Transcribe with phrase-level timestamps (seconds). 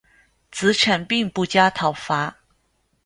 [0.49, 2.35] 子产并不加讨伐。